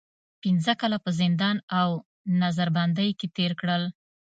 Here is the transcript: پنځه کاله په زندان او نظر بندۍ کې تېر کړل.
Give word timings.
پنځه 0.43 0.73
کاله 0.79 0.97
په 1.05 1.11
زندان 1.21 1.57
او 1.79 1.89
نظر 2.41 2.67
بندۍ 2.75 3.09
کې 3.19 3.27
تېر 3.37 3.51
کړل. 3.61 3.83